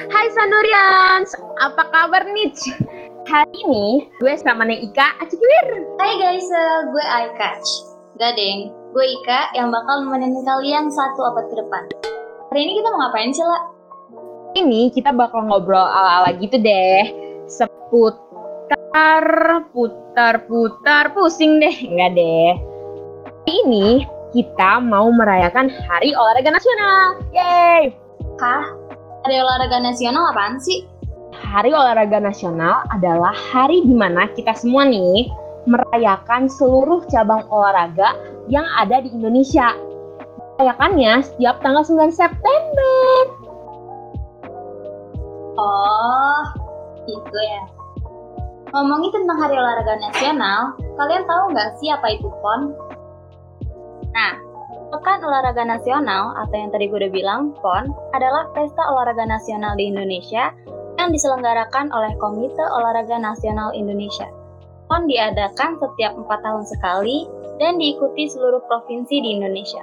Hai 0.00 0.24
Sanurians, 0.32 1.36
apa 1.60 1.84
kabar 1.92 2.24
nih? 2.24 2.48
Hari 3.28 3.52
ini 3.60 4.08
gue 4.24 4.34
sama 4.40 4.64
Neng 4.64 4.80
Ika 4.88 5.20
Acikir. 5.20 5.84
Hai 6.00 6.16
guys, 6.16 6.48
uh, 6.48 6.88
gue 6.88 7.04
Aikach. 7.04 7.60
Gak 8.16 8.40
deng, 8.40 8.72
gue 8.72 9.04
Ika 9.20 9.52
yang 9.52 9.68
bakal 9.68 10.00
nemenin 10.00 10.32
kalian 10.48 10.88
satu 10.88 11.28
abad 11.28 11.44
ke 11.44 11.60
depan. 11.60 11.92
Hari 12.48 12.60
ini 12.64 12.80
kita 12.80 12.88
mau 12.88 13.04
ngapain 13.04 13.36
sih, 13.36 13.44
La? 13.44 13.60
Ini 14.56 14.96
kita 14.96 15.12
bakal 15.12 15.44
ngobrol 15.44 15.84
ala-ala 15.84 16.40
gitu 16.40 16.56
deh. 16.56 17.12
Seputar, 17.52 19.28
putar, 19.76 20.40
putar, 20.48 21.12
pusing 21.12 21.60
deh. 21.60 21.76
Enggak 21.84 22.16
deh. 22.16 22.56
Hari 23.28 23.52
ini 23.68 24.08
kita 24.32 24.80
mau 24.80 25.12
merayakan 25.12 25.68
Hari 25.68 26.16
Olahraga 26.16 26.48
Nasional. 26.48 27.20
Yeay! 27.36 27.92
Hah? 28.40 28.81
Hari 29.22 29.38
olahraga 29.38 29.78
nasional 29.78 30.34
apaan 30.34 30.58
sih? 30.58 30.82
Hari 31.30 31.70
Olahraga 31.70 32.18
Nasional 32.18 32.82
adalah 32.90 33.30
hari 33.30 33.86
di 33.86 33.94
mana 33.94 34.26
kita 34.34 34.50
semua 34.50 34.82
nih 34.82 35.30
merayakan 35.70 36.50
seluruh 36.50 37.06
cabang 37.06 37.46
olahraga 37.46 38.18
yang 38.50 38.66
ada 38.74 38.98
di 38.98 39.14
Indonesia. 39.14 39.78
Merayakannya 40.58 41.22
setiap 41.22 41.62
tanggal 41.62 41.86
9 41.86 42.10
September. 42.10 43.14
Oh, 45.54 46.42
itu 47.06 47.38
ya. 47.46 47.64
Ngomongin 48.74 49.22
tentang 49.22 49.38
Hari 49.38 49.54
Olahraga 49.54 50.02
Nasional, 50.02 50.74
kalian 50.98 51.22
tahu 51.30 51.42
nggak 51.54 51.70
sih 51.78 51.94
apa 51.94 52.10
itu 52.10 52.26
PON? 52.42 52.74
Nah, 54.18 54.34
Pekan 54.92 55.24
Olahraga 55.24 55.64
Nasional 55.64 56.36
atau 56.36 56.52
yang 56.52 56.68
tadi 56.68 56.84
gue 56.84 57.00
udah 57.00 57.08
bilang, 57.08 57.56
PON, 57.64 57.88
adalah 58.12 58.44
pesta 58.52 58.84
olahraga 58.92 59.24
nasional 59.24 59.72
di 59.72 59.88
Indonesia 59.88 60.52
yang 61.00 61.08
diselenggarakan 61.08 61.88
oleh 61.96 62.12
Komite 62.20 62.60
Olahraga 62.60 63.16
Nasional 63.16 63.72
Indonesia. 63.72 64.28
PON 64.92 65.08
diadakan 65.08 65.80
setiap 65.80 66.12
empat 66.12 66.44
tahun 66.44 66.68
sekali 66.68 67.24
dan 67.56 67.80
diikuti 67.80 68.28
seluruh 68.36 68.60
provinsi 68.68 69.16
di 69.16 69.32
Indonesia. 69.32 69.80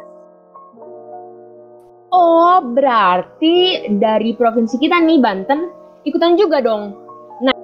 Oh, 2.14 2.62
berarti 2.62 3.90
dari 3.98 4.38
provinsi 4.38 4.78
kita 4.78 5.02
nih, 5.02 5.18
Banten, 5.18 5.74
ikutan 6.06 6.38
juga 6.38 6.62
dong. 6.62 6.94
Nah, 7.42 7.58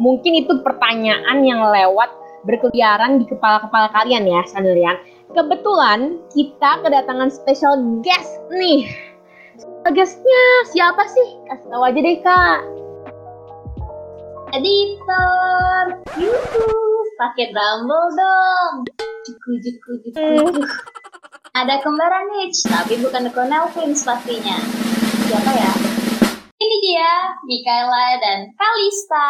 mungkin 0.00 0.32
itu 0.32 0.64
pertanyaan 0.64 1.44
yang 1.44 1.60
lewat 1.60 2.08
berkeliaran 2.48 3.20
di 3.20 3.28
kepala-kepala 3.28 3.92
kalian 3.92 4.24
ya, 4.24 4.40
Sanurian. 4.48 4.96
Kebetulan 5.36 6.16
kita 6.32 6.80
kedatangan 6.80 7.28
special 7.28 8.00
guest 8.00 8.40
nih. 8.48 8.88
Special 9.60 9.92
guestnya 9.92 10.44
siapa 10.72 11.04
sih? 11.12 11.28
Kasih 11.44 11.68
tahu 11.68 11.82
aja 11.84 12.00
deh, 12.00 12.16
Kak. 12.24 12.58
Editor, 14.56 15.84
yuhu, 16.16 16.68
pakai 17.20 17.52
Rumble 17.52 18.08
dong. 18.16 18.72
Juku, 19.28 19.50
juku, 19.60 19.90
juku. 20.08 20.64
Ada 21.52 21.84
kembaran 21.84 22.32
Hitch, 22.40 22.64
tapi 22.64 22.96
bukan 23.04 23.28
The 23.28 23.44
Nelvins 23.44 24.08
pastinya. 24.08 24.56
Siapa 25.28 25.52
ya? 25.52 25.72
Ini 26.56 26.76
dia, 26.80 27.12
Mikaela 27.44 28.16
dan 28.24 28.38
Kalista. 28.56 29.28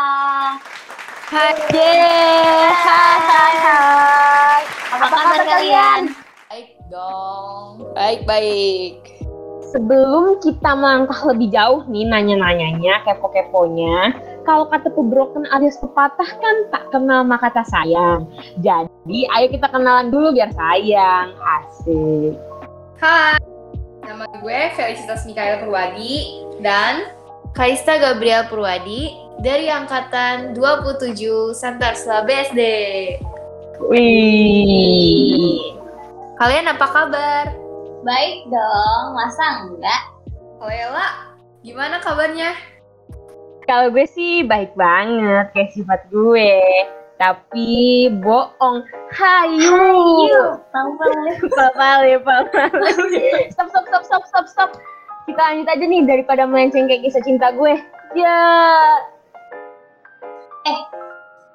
Hai, 1.35 1.51
hai, 1.67 3.19
hai, 3.27 3.55
hai. 3.59 4.46
Apa, 4.97 5.13
kabar 5.13 5.45
kalian? 5.45 6.03
Baik 6.49 6.69
dong. 6.89 7.85
Baik, 7.93 8.25
baik. 8.25 8.97
Sebelum 9.69 10.41
kita 10.41 10.73
melangkah 10.73 11.21
lebih 11.29 11.53
jauh 11.53 11.85
nih 11.93 12.09
nanya-nanyanya, 12.09 13.05
kepo-keponya, 13.05 14.17
kalau 14.49 14.65
kata 14.73 14.89
broken 14.89 15.45
alias 15.53 15.77
pepatah 15.77 16.31
kan 16.41 16.57
tak 16.73 16.89
kenal 16.95 17.29
maka 17.29 17.53
kata 17.53 17.69
sayang. 17.69 18.25
Jadi 18.65 19.29
ayo 19.37 19.47
kita 19.53 19.69
kenalan 19.69 20.09
dulu 20.09 20.33
biar 20.33 20.49
sayang. 20.57 21.37
Asik. 21.45 22.33
Hai. 22.97 23.37
Nama 24.01 24.25
gue 24.39 24.61
Felicitas 24.79 25.29
Mikael 25.29 25.61
Purwadi 25.61 26.47
dan 26.65 27.11
Kaista 27.53 28.01
Gabriel 28.01 28.49
Purwadi 28.49 29.13
dari 29.45 29.69
angkatan 29.69 30.57
27 30.57 31.53
Santarsela 31.53 32.25
BSD. 32.25 32.63
Wih. 33.85 35.61
Kalian 36.41 36.73
apa 36.73 36.87
kabar? 36.89 37.45
Baik 38.05 38.49
dong, 38.49 39.05
masa 39.13 39.67
enggak? 39.69 40.03
Lela, 40.61 41.37
gimana 41.61 42.01
kabarnya? 42.01 42.57
Kalau 43.67 43.91
gue 43.91 44.07
sih 44.09 44.47
baik 44.47 44.73
banget 44.79 45.53
kayak 45.53 45.75
sifat 45.75 46.01
gue. 46.09 46.53
Tapi 47.17 48.09
bohong. 48.21 48.85
Hayu. 49.17 49.81
Tahu-tahu 50.71 51.49
Papale, 51.55 52.21
papale. 52.21 53.49
Stop, 53.55 53.73
stop, 53.73 53.85
stop, 53.89 54.03
stop, 54.05 54.25
stop, 54.29 54.47
stop. 54.49 54.71
Kita 55.25 55.41
lanjut 55.41 55.69
aja 55.73 55.85
nih 55.85 56.03
daripada 56.05 56.45
melenceng 56.45 56.87
kayak 56.87 57.09
kisah 57.09 57.23
cinta 57.25 57.51
gue. 57.57 57.75
Ya, 58.15 58.39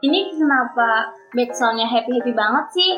Ini 0.02 0.34
kenapa 0.34 1.14
backsoundnya 1.38 1.86
happy-happy 1.86 2.34
banget 2.34 2.66
sih? 2.74 2.94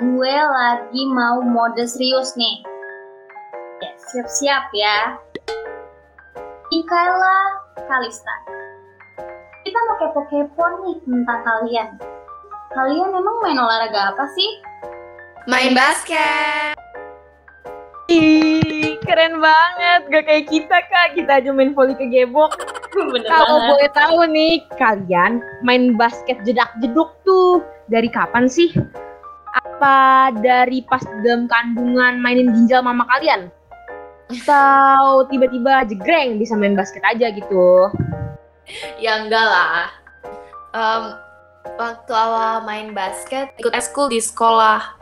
Gue 0.00 0.32
lagi 0.32 1.04
mau 1.12 1.44
mode 1.44 1.84
serius 1.84 2.32
nih. 2.32 2.64
Ya, 3.84 3.92
siap-siap 4.08 4.72
ya. 4.72 5.20
Mikaela 6.72 7.60
Kalista. 7.84 8.32
Kita 9.68 9.78
mau 9.84 10.00
kepo-kepo 10.00 10.64
nih 10.80 10.96
tentang 11.04 11.40
kalian. 11.44 11.88
Kalian 12.72 13.20
emang 13.20 13.36
main 13.44 13.60
olahraga 13.60 14.16
apa 14.16 14.24
sih? 14.32 14.50
Main 15.44 15.76
basket. 15.76 16.72
Ih, 18.08 18.96
keren 19.04 19.44
banget. 19.44 20.08
Gak 20.08 20.24
kayak 20.24 20.48
kita, 20.48 20.88
Kak. 20.88 21.20
Kita 21.20 21.44
aja 21.44 21.52
main 21.52 21.76
volley 21.76 21.92
ke 22.00 22.08
gebok. 22.08 22.56
Bener 22.56 22.79
Kalau 23.30 23.56
boleh 23.70 23.90
tahu 23.94 24.18
nih, 24.30 24.66
kalian 24.74 25.38
main 25.62 25.94
basket 25.94 26.42
jedak-jeduk 26.42 27.10
tuh 27.22 27.62
dari 27.86 28.10
kapan 28.10 28.50
sih? 28.50 28.74
Apa 29.50 30.30
dari 30.38 30.82
pas 30.86 31.02
dalam 31.22 31.46
kandungan 31.50 32.18
mainin 32.22 32.50
ginjal 32.54 32.82
mama 32.82 33.06
kalian? 33.16 33.50
Atau 34.30 35.26
tiba-tiba 35.26 35.86
jegreng 35.90 36.38
bisa 36.38 36.54
main 36.54 36.78
basket 36.78 37.02
aja 37.02 37.34
gitu? 37.34 37.90
Ya 39.02 39.26
enggak 39.26 39.42
lah. 39.42 39.90
Em, 40.70 41.02
waktu 41.78 42.12
awal 42.14 42.62
main 42.62 42.94
basket 42.94 43.50
ikut 43.58 43.74
eskul 43.74 44.06
di 44.06 44.22
sekolah 44.22 45.00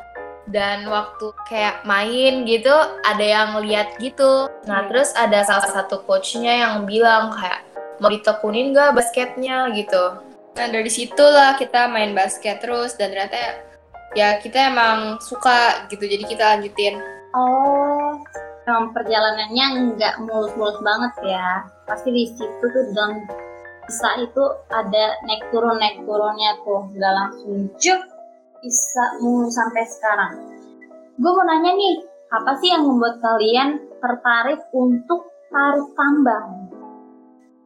dan 0.48 0.88
waktu 0.88 1.28
kayak 1.44 1.84
main 1.84 2.48
gitu 2.48 2.72
ada 3.04 3.20
yang 3.20 3.60
lihat 3.60 4.00
gitu. 4.00 4.48
Nah 4.64 4.88
terus 4.88 5.12
ada 5.12 5.44
salah 5.44 5.68
satu 5.68 6.00
coachnya 6.08 6.64
yang 6.64 6.88
bilang 6.88 7.36
kayak 7.36 7.67
mau 7.98 8.10
ditekunin 8.10 8.74
gak 8.74 8.94
basketnya 8.94 9.70
gitu. 9.74 10.18
Nah 10.58 10.66
dari 10.70 10.90
situlah 10.90 11.54
kita 11.54 11.86
main 11.86 12.14
basket 12.14 12.58
terus 12.58 12.98
dan 12.98 13.14
ternyata 13.14 13.62
ya 14.16 14.42
kita 14.42 14.72
emang 14.72 15.22
suka 15.22 15.86
gitu 15.92 16.02
jadi 16.08 16.24
kita 16.26 16.44
lanjutin. 16.56 16.98
Oh, 17.36 18.18
emang 18.66 18.90
perjalanannya 18.96 19.94
nggak 19.94 20.14
mulus-mulus 20.24 20.80
banget 20.80 21.12
ya. 21.28 21.64
Pasti 21.86 22.08
di 22.10 22.24
situ 22.32 22.64
tuh 22.64 22.84
dalam 22.96 23.22
bisa 23.88 24.08
itu 24.20 24.44
ada 24.68 25.04
naik 25.24 25.48
turun 25.48 25.80
naik 25.80 26.04
turunnya 26.04 26.58
tuh, 26.66 26.90
nggak 26.92 27.14
langsung 27.14 27.70
juk 27.80 28.00
bisa 28.60 29.04
mulus 29.22 29.54
sampai 29.54 29.84
sekarang. 29.86 30.32
Gue 31.18 31.32
mau 31.34 31.46
nanya 31.46 31.72
nih, 31.72 31.96
apa 32.34 32.52
sih 32.58 32.68
yang 32.74 32.84
membuat 32.84 33.22
kalian 33.22 33.78
tertarik 34.02 34.60
untuk 34.74 35.30
tarik 35.50 35.88
tambang? 35.94 36.57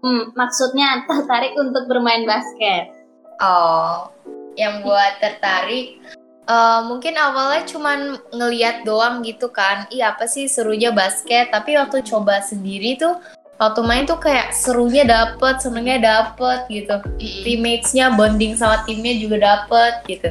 Hmm, 0.02 0.34
maksudnya 0.34 1.06
tertarik 1.06 1.54
untuk 1.54 1.86
bermain 1.86 2.26
basket. 2.26 2.90
Oh, 3.38 4.10
yang 4.58 4.82
buat 4.82 5.18
tertarik 5.22 5.98
eh, 6.42 6.80
mungkin 6.90 7.14
awalnya 7.14 7.62
cuman 7.70 8.18
ngeliat 8.34 8.82
doang 8.82 9.22
gitu 9.22 9.48
kan. 9.54 9.86
Iya 9.94 10.18
apa 10.18 10.26
sih 10.26 10.50
serunya 10.50 10.90
basket, 10.90 11.54
tapi 11.54 11.78
waktu 11.78 12.02
coba 12.02 12.42
sendiri 12.42 12.98
tuh 12.98 13.14
waktu 13.62 13.80
main 13.86 14.02
tuh 14.02 14.18
kayak 14.18 14.50
serunya 14.50 15.06
dapet, 15.06 15.62
senengnya 15.62 16.02
dapet 16.02 16.66
gitu. 16.66 16.98
Teammates-nya 17.46 18.10
bonding 18.18 18.58
sama 18.58 18.82
timnya 18.82 19.14
juga 19.14 19.38
dapet 19.38 19.92
gitu. 20.10 20.28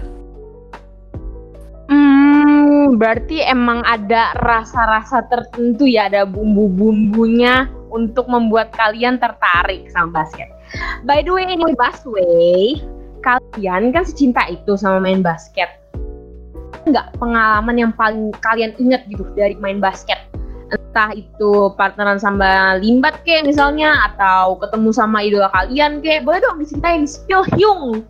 Hmm, 1.88 3.00
berarti 3.00 3.44
emang 3.44 3.84
ada 3.88 4.36
rasa-rasa 4.36 5.24
tertentu 5.32 5.88
ya, 5.88 6.12
ada 6.12 6.28
bumbu-bumbunya 6.28 7.72
untuk 7.92 8.26
membuat 8.32 8.72
kalian 8.74 9.20
tertarik 9.20 9.86
sama 9.92 10.24
basket. 10.24 10.48
By 11.04 11.22
the 11.22 11.32
way, 11.36 11.46
ini 11.46 11.76
Busway, 11.76 12.80
kalian 13.22 13.92
kan 13.92 14.08
secinta 14.08 14.48
itu 14.48 14.80
sama 14.80 15.04
main 15.04 15.20
basket. 15.20 15.68
Enggak 16.88 17.14
pengalaman 17.22 17.78
yang 17.78 17.92
paling 17.94 18.34
kalian 18.42 18.74
ingat 18.82 19.06
gitu 19.12 19.28
dari 19.38 19.54
main 19.60 19.78
basket? 19.78 20.18
entah 20.72 21.12
itu 21.16 21.72
partneran 21.76 22.20
sama 22.20 22.80
Limbat 22.80 23.24
kayak 23.28 23.48
misalnya 23.48 23.92
atau 24.12 24.56
ketemu 24.60 24.90
sama 24.96 25.20
idola 25.20 25.52
kalian 25.52 26.00
kayak 26.00 26.24
boleh 26.24 26.40
dong 26.40 26.64
diceritain 26.64 27.04
spill 27.04 27.44
Hyung 27.56 28.08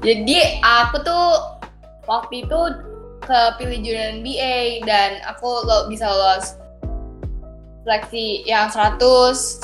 Jadi 0.00 0.64
aku 0.64 0.96
tuh 1.04 1.60
waktu 2.08 2.48
itu 2.48 2.60
kepilih 3.24 3.78
junior 3.84 4.08
NBA 4.20 4.88
dan 4.88 5.20
aku 5.28 5.64
lo 5.68 5.86
bisa 5.92 6.08
lolos 6.08 6.59
seleksi 7.84 8.44
yang 8.44 8.68
100, 8.68 8.96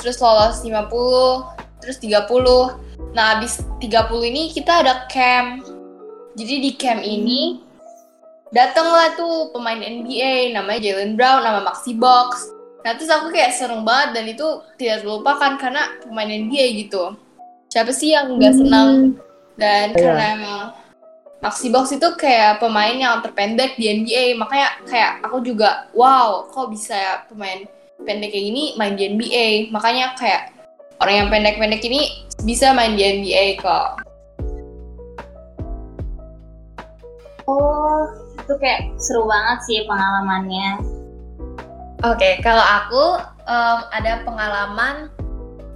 terus 0.00 0.16
lolos 0.20 0.64
50, 0.64 1.44
terus 1.80 1.96
30. 2.00 2.76
Nah, 3.12 3.36
habis 3.36 3.60
30 3.80 4.24
ini 4.24 4.52
kita 4.52 4.84
ada 4.84 5.04
camp. 5.08 5.64
Jadi 6.36 6.54
di 6.60 6.70
camp 6.76 7.00
ini 7.00 7.60
datanglah 8.52 9.16
tuh 9.16 9.52
pemain 9.52 9.80
NBA 9.80 10.52
namanya 10.52 10.80
Jalen 10.92 11.16
Brown 11.16 11.44
nama 11.44 11.60
Maxi 11.64 11.96
Box. 11.96 12.52
Nah, 12.84 12.94
terus 12.94 13.10
aku 13.10 13.34
kayak 13.34 13.56
seneng 13.56 13.82
banget 13.82 14.20
dan 14.20 14.24
itu 14.30 14.46
tidak 14.78 15.02
terlupakan 15.02 15.58
karena 15.58 15.82
pemain 16.04 16.30
NBA 16.30 16.86
gitu. 16.86 17.16
Siapa 17.72 17.90
sih 17.90 18.14
yang 18.14 18.38
nggak 18.38 18.54
senang 18.54 19.18
dan 19.58 19.90
Iya. 19.92 19.98
karena 19.98 20.24
emang 20.38 20.60
Maxi 21.42 21.68
Box 21.68 21.92
itu 21.92 22.08
kayak 22.16 22.62
pemain 22.62 22.96
yang 22.96 23.20
terpendek 23.20 23.76
di 23.76 23.90
NBA, 23.92 24.38
makanya 24.40 24.72
kayak 24.88 25.12
aku 25.26 25.44
juga 25.44 25.90
wow, 25.92 26.48
kok 26.48 26.72
bisa 26.72 26.96
ya 26.96 27.14
pemain 27.28 27.66
pendek 28.06 28.30
kayak 28.30 28.46
gini 28.48 28.64
main 28.78 28.94
di 28.94 29.10
NBA. 29.10 29.74
Makanya 29.74 30.14
kayak 30.14 30.54
orang 31.02 31.26
yang 31.26 31.28
pendek-pendek 31.28 31.82
ini 31.84 32.24
bisa 32.46 32.70
main 32.72 32.94
di 32.94 33.02
NBA 33.02 33.60
kok. 33.60 34.06
Oh, 37.46 38.06
itu 38.38 38.54
kayak 38.58 38.94
seru 38.98 39.26
banget 39.26 39.58
sih 39.66 39.82
pengalamannya. 39.86 40.70
Oke, 42.06 42.38
kalau 42.42 42.62
aku 42.62 43.04
em, 43.46 43.78
ada 43.90 44.22
pengalaman 44.22 45.10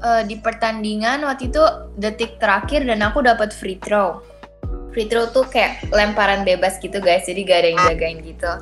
eh, 0.02 0.22
di 0.26 0.38
pertandingan 0.38 1.26
waktu 1.26 1.50
itu 1.50 1.62
detik 1.98 2.38
terakhir 2.38 2.86
dan 2.86 3.02
aku 3.02 3.22
dapat 3.22 3.50
free 3.54 3.78
throw. 3.82 4.22
Free 4.90 5.06
throw 5.06 5.30
tuh 5.30 5.46
kayak 5.46 5.86
lemparan 5.94 6.42
bebas 6.42 6.82
gitu 6.82 6.98
guys, 6.98 7.22
jadi 7.30 7.40
gak 7.46 7.58
ada 7.62 7.68
yang 7.70 7.80
jagain 7.94 8.18
gitu. 8.26 8.52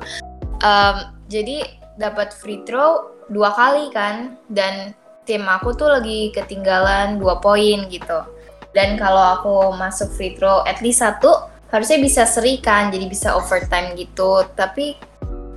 Em, 0.61 0.95
jadi 1.29 1.57
dapat 1.97 2.31
free 2.31 2.61
throw 2.63 3.18
dua 3.29 3.53
kali 3.53 3.93
kan, 3.93 4.35
dan 4.49 4.97
tim 5.23 5.45
aku 5.45 5.77
tuh 5.77 5.87
lagi 5.87 6.33
ketinggalan 6.33 7.21
dua 7.21 7.37
poin 7.37 7.85
gitu. 7.87 8.25
Dan 8.73 8.97
kalau 8.97 9.37
aku 9.37 9.53
masuk 9.77 10.09
free 10.13 10.33
throw 10.37 10.65
at 10.65 10.81
least 10.81 11.01
satu, 11.01 11.49
harusnya 11.69 12.01
bisa 12.01 12.25
seri 12.25 12.57
kan, 12.61 12.89
jadi 12.89 13.05
bisa 13.05 13.33
overtime 13.37 13.93
gitu. 13.97 14.45
Tapi 14.53 14.97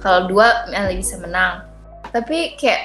kalau 0.01 0.29
dua 0.29 0.69
malah 0.69 0.93
bisa 0.93 1.17
menang. 1.21 1.65
Tapi 2.13 2.61
kayak 2.61 2.85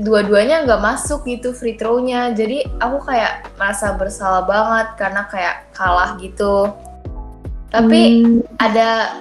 dua-duanya 0.00 0.64
nggak 0.64 0.80
masuk 0.80 1.28
gitu 1.28 1.52
free 1.52 1.76
throw-nya. 1.76 2.32
Jadi 2.32 2.64
aku 2.80 3.04
kayak 3.04 3.52
merasa 3.60 3.92
bersalah 3.92 4.48
banget 4.48 4.96
karena 4.96 5.22
kayak 5.28 5.68
kalah 5.76 6.16
gitu. 6.16 6.72
Tapi 7.68 8.00
Hmm, 8.24 8.40
ada 8.60 9.20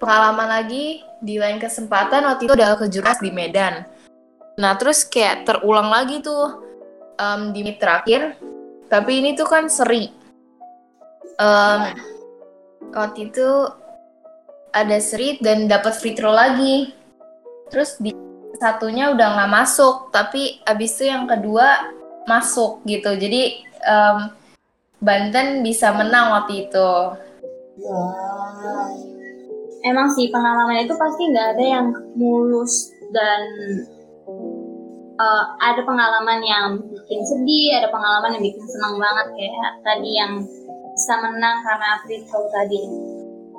pengalaman 0.00 0.48
lagi 0.48 1.04
di 1.18 1.36
lain 1.36 1.58
kesempatan 1.58 2.24
waktu 2.24 2.46
itu 2.46 2.54
ada 2.54 2.78
kejuaraan 2.78 3.18
di 3.18 3.32
Medan 3.34 3.74
nah 4.58 4.74
terus 4.74 5.06
kayak 5.06 5.46
terulang 5.46 5.88
lagi 5.88 6.18
tuh 6.18 6.68
em, 7.18 7.52
di 7.52 7.60
menit 7.66 7.82
terakhir. 7.82 8.38
Tapi 8.88 9.20
ini 9.20 9.36
tuh 9.36 9.44
kan 9.44 9.68
seri. 9.68 10.08
Em, 11.36 11.80
waktu 12.94 13.28
itu 13.28 13.48
ada 14.72 14.98
seri 15.02 15.36
dan 15.42 15.68
dapat 15.68 15.92
free 15.98 16.16
throw 16.16 16.32
lagi. 16.32 16.94
Terus 17.68 18.00
di 18.00 18.14
satunya 18.58 19.14
udah 19.14 19.38
nggak 19.38 19.52
masuk 19.54 20.10
tapi 20.10 20.58
abis 20.66 20.98
itu 20.98 21.04
yang 21.12 21.28
kedua 21.28 21.92
masuk 22.26 22.82
gitu. 22.88 23.12
Jadi 23.14 23.62
em, 23.84 24.18
Banten 24.98 25.62
bisa 25.62 25.94
menang 25.94 26.34
waktu 26.34 26.66
itu. 26.66 26.90
Emang 29.86 30.10
sih 30.10 30.26
pengalaman 30.34 30.82
itu 30.82 30.90
pasti 30.98 31.22
nggak 31.30 31.48
ada 31.54 31.64
yang 31.78 31.86
mulus 32.18 32.90
dan 33.14 33.40
eh, 35.18 35.44
ada 35.60 35.80
pengalaman 35.82 36.40
yang 36.42 36.66
bikin 36.78 37.20
sedih, 37.26 37.82
ada 37.82 37.88
pengalaman 37.90 38.38
yang 38.38 38.44
bikin 38.46 38.64
senang 38.70 38.94
banget 38.96 39.26
kayak 39.34 39.70
tadi 39.82 40.10
yang 40.14 40.32
bisa 40.94 41.14
menang 41.22 41.56
karena 41.62 41.90
free 42.06 42.22
throw 42.26 42.46
tadi. 42.54 42.80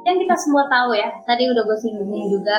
Yang 0.07 0.15
kita 0.25 0.35
semua 0.39 0.63
tahu 0.71 0.95
ya, 0.95 1.11
tadi 1.27 1.43
udah 1.51 1.63
gue 1.63 1.77
singgung 1.83 2.11
juga. 2.31 2.57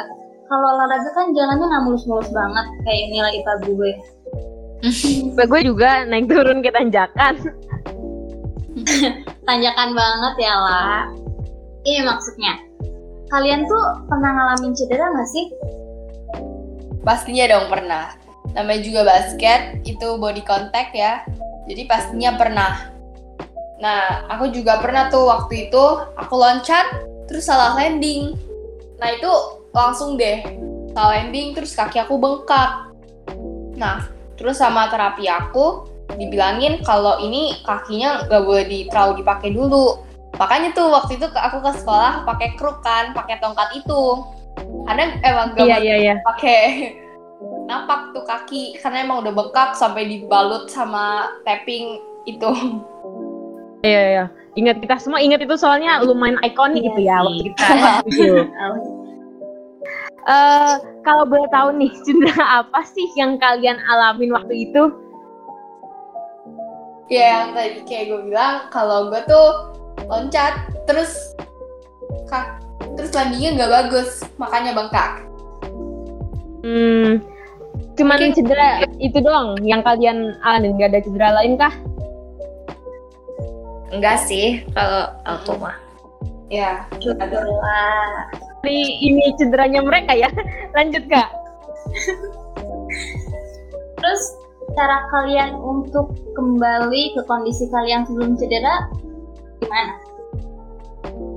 Kalau 0.50 0.67
olahraga 0.76 1.11
kan 1.14 1.31
jalannya 1.32 1.67
nggak 1.67 1.85
mulus-mulus 1.87 2.31
banget 2.35 2.67
kayak 2.85 3.05
nilai 3.12 3.32
IPA 3.41 3.55
gue. 3.64 3.93
gue 5.37 5.61
juga 5.64 5.91
naik 6.08 6.26
turun 6.29 6.64
ke 6.64 6.73
tanjakan. 6.73 7.35
Tanjakan 9.49 9.91
banget 9.93 10.35
ya 10.41 10.55
lah. 10.56 11.05
Ini 11.85 12.00
maksudnya. 12.06 12.55
Kalian 13.29 13.69
tuh 13.69 13.85
pernah 14.08 14.31
ngalamin 14.32 14.73
cedera 14.73 15.12
nggak 15.12 15.29
sih? 15.29 15.47
pastinya 17.00 17.44
dong 17.49 17.67
pernah 17.73 18.12
namanya 18.55 18.81
juga 18.82 19.00
basket 19.06 19.81
itu 19.87 20.19
body 20.19 20.43
contact 20.43 20.93
ya. 20.94 21.23
Jadi 21.70 21.87
pastinya 21.87 22.35
pernah. 22.35 22.91
Nah 23.81 24.26
aku 24.29 24.50
juga 24.52 24.82
pernah 24.82 25.08
tuh 25.08 25.31
waktu 25.31 25.70
itu 25.70 25.85
aku 26.19 26.35
loncat 26.35 26.87
terus 27.31 27.47
salah 27.47 27.79
landing. 27.79 28.35
Nah 28.99 29.08
itu 29.14 29.31
langsung 29.70 30.19
deh 30.19 30.43
salah 30.93 31.20
landing 31.20 31.55
terus 31.55 31.73
kaki 31.73 32.02
aku 32.02 32.19
bengkak. 32.19 32.91
Nah 33.79 34.11
terus 34.35 34.58
sama 34.58 34.91
terapi 34.91 35.31
aku 35.31 35.87
dibilangin 36.19 36.82
kalau 36.82 37.23
ini 37.23 37.62
kakinya 37.62 38.26
nggak 38.26 38.43
boleh 38.43 38.64
di, 38.67 38.79
terlalu 38.91 39.23
dipakai 39.23 39.55
dulu. 39.55 40.02
Makanya 40.37 40.73
tuh 40.73 40.91
waktu 40.91 41.20
itu 41.20 41.26
aku 41.31 41.58
ke 41.62 41.70
sekolah 41.82 42.25
pakai 42.26 42.58
kruk 42.58 42.82
kan 42.82 43.14
pakai 43.14 43.38
tongkat 43.38 43.79
itu. 43.79 44.02
Karena 44.61 45.14
emang 45.23 45.55
gak 45.55 45.64
Iya 45.67 45.76
iya 45.79 45.97
iya. 45.97 46.14
pakai 46.26 46.61
napak 47.71 48.11
tuh 48.11 48.27
kaki 48.27 48.75
karena 48.83 49.07
emang 49.07 49.23
udah 49.23 49.31
bengkak 49.31 49.79
sampai 49.79 50.11
dibalut 50.11 50.67
sama 50.67 51.31
tapping 51.47 52.03
itu. 52.27 52.51
Iya 53.87 54.03
iya. 54.11 54.25
Ingat 54.59 54.83
kita 54.83 54.99
semua 54.99 55.23
ingat 55.23 55.41
itu 55.47 55.55
soalnya 55.55 56.03
lumayan 56.03 56.43
ikonik 56.43 56.83
Iya 56.83 56.91
gitu 56.91 57.01
ya 57.07 57.17
waktu 57.23 57.43
kita 57.47 57.67
gitu. 58.11 58.43
Eh, 60.29 60.75
kalau 61.01 61.25
boleh 61.25 61.49
tahu 61.49 61.73
nih 61.81 61.89
cedera 62.05 62.61
apa 62.61 62.85
sih 62.85 63.09
yang 63.17 63.41
kalian 63.41 63.81
alamin 63.89 64.37
waktu 64.37 64.69
itu? 64.69 64.93
Ya 67.09 67.49
yang 67.49 67.57
tadi 67.57 67.81
kayak 67.89 68.05
gue 68.12 68.21
bilang 68.29 68.69
kalau 68.69 69.09
gue 69.09 69.19
tuh 69.25 69.75
loncat 70.07 70.71
terus 70.85 71.35
kak 72.29 72.61
terus 72.95 73.11
landingnya 73.17 73.65
nggak 73.65 73.73
bagus 73.73 74.21
makanya 74.37 74.77
bengkak. 74.77 75.25
Hmm, 76.61 77.25
cuman 78.00 78.16
Mungkin- 78.16 78.37
cedera 78.40 78.69
itu 78.97 79.19
doang 79.21 79.61
yang 79.61 79.85
kalian 79.85 80.40
alamin 80.40 80.80
nggak 80.80 80.90
ada 80.97 81.00
cedera 81.04 81.28
lain 81.37 81.61
kah? 81.61 81.75
Enggak 83.92 84.25
sih 84.25 84.64
kalau 84.73 85.12
aku 85.28 85.61
mah. 85.61 85.76
Ya. 86.49 86.88
Dari 88.61 88.80
ini 89.04 89.35
cederanya 89.37 89.85
mereka 89.85 90.16
ya. 90.16 90.33
Lanjut 90.76 91.04
kak. 91.07 91.28
Terus 94.00 94.23
cara 94.78 95.04
kalian 95.11 95.59
untuk 95.59 96.14
kembali 96.33 97.19
ke 97.19 97.21
kondisi 97.26 97.69
kalian 97.69 98.07
sebelum 98.09 98.38
cedera 98.40 98.88
gimana? 99.61 99.95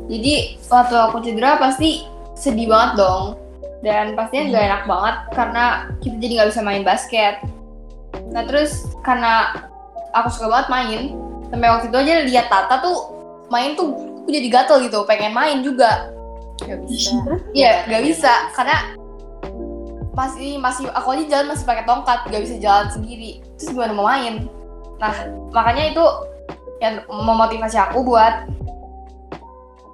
Jadi 0.08 0.62
waktu 0.70 0.96
aku 0.96 1.18
cedera 1.26 1.58
pasti 1.60 2.06
sedih 2.38 2.70
banget 2.70 3.02
dong. 3.02 3.43
Dan 3.84 4.16
pastinya 4.16 4.44
nggak 4.48 4.64
enak 4.64 4.84
banget 4.88 5.16
karena 5.36 5.66
kita 6.00 6.16
jadi 6.24 6.34
nggak 6.40 6.50
bisa 6.56 6.62
main 6.64 6.84
basket. 6.88 7.36
Nah 8.32 8.48
terus 8.48 8.88
karena 9.04 9.52
aku 10.16 10.32
suka 10.32 10.48
banget 10.48 10.68
main, 10.72 11.02
sampai 11.52 11.68
waktu 11.68 11.88
itu 11.92 11.98
aja 12.00 12.14
lihat 12.24 12.48
Tata 12.48 12.80
tuh 12.80 12.98
main 13.52 13.76
tuh 13.76 13.92
aku 14.24 14.30
jadi 14.32 14.48
gatel 14.48 14.88
gitu, 14.88 15.04
pengen 15.04 15.36
main 15.36 15.60
juga. 15.60 16.08
Gak 16.64 16.80
bisa. 16.88 17.12
Iya, 17.58 17.84
nggak 17.92 18.04
bisa 18.08 18.34
karena 18.56 18.96
masih 20.14 20.62
masih 20.62 20.88
aku 20.94 21.18
aja 21.18 21.24
jalan 21.28 21.52
masih 21.52 21.66
pakai 21.68 21.84
tongkat, 21.84 22.20
nggak 22.32 22.44
bisa 22.48 22.56
jalan 22.64 22.88
sendiri. 22.88 23.44
Terus 23.60 23.76
gimana 23.76 23.92
mau 23.92 24.08
main? 24.08 24.48
Nah 25.02 25.14
makanya 25.52 25.92
itu 25.92 26.06
yang 26.80 27.04
memotivasi 27.12 27.76
aku 27.76 28.00
buat 28.08 28.48